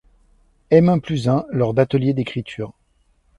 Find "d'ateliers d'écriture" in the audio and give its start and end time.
1.75-2.73